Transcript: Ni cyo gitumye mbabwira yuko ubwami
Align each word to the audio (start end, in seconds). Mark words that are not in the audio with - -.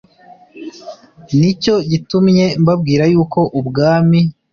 Ni 1.37 1.49
cyo 1.61 1.75
gitumye 1.89 2.45
mbabwira 2.61 3.03
yuko 3.13 3.39
ubwami 3.59 4.19